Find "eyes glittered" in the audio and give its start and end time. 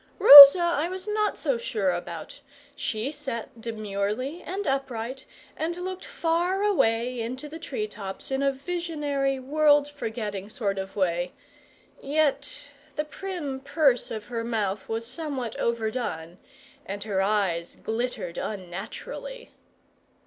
17.21-18.39